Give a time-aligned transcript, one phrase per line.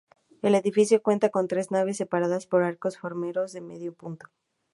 [0.41, 4.29] El edificio cuenta con tres naves separadas por arcos formeros de medio punto.